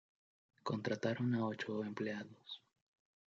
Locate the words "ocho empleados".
1.45-2.63